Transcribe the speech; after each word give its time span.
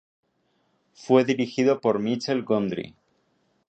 Fue 0.95 1.23
dirigido 1.25 1.79
por 1.79 1.99
Michel 1.99 2.41
Gondry. 2.41 2.95